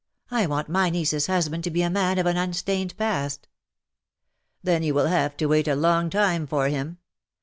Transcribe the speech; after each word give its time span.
I 0.31 0.47
want 0.47 0.67
my 0.67 0.89
niece's 0.89 1.27
husband 1.27 1.63
to 1.63 1.69
be 1.69 1.83
a 1.83 1.89
man 1.91 2.17
of 2.17 2.25
an 2.25 2.35
unstained 2.35 2.97
past/^ 2.97 3.41
"Then 4.63 4.81
you 4.81 4.95
will 4.95 5.05
have 5.09 5.37
to 5.37 5.45
wait 5.45 5.67
a 5.67 5.75
long 5.75 6.09
time 6.09 6.47
for 6.47 6.69
him. 6.69 6.97